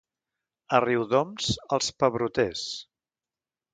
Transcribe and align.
A 0.77 0.79
Riudoms, 0.85 1.51
els 1.77 1.91
pebroters. 1.99 2.65